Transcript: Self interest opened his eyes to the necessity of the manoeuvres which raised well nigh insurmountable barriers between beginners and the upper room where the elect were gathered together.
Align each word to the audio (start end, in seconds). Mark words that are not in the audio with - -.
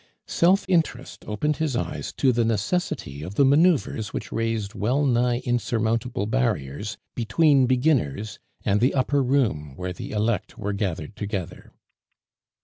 Self 0.25 0.65
interest 0.67 1.25
opened 1.27 1.57
his 1.57 1.75
eyes 1.75 2.11
to 2.13 2.31
the 2.31 2.43
necessity 2.43 3.21
of 3.21 3.35
the 3.35 3.45
manoeuvres 3.45 4.11
which 4.11 4.31
raised 4.31 4.73
well 4.73 5.05
nigh 5.05 5.43
insurmountable 5.45 6.25
barriers 6.25 6.97
between 7.13 7.67
beginners 7.67 8.39
and 8.65 8.79
the 8.81 8.95
upper 8.95 9.21
room 9.21 9.73
where 9.75 9.93
the 9.93 10.09
elect 10.09 10.57
were 10.57 10.73
gathered 10.73 11.15
together. 11.15 11.71